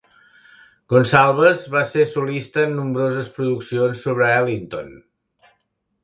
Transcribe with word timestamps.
Gonsalves 0.91 1.65
va 1.75 1.83
ser 1.91 2.05
solista 2.13 2.63
en 2.69 2.73
nombroses 2.77 3.29
produccions 3.35 4.01
sobre 4.07 4.31
Ellington. 4.39 4.89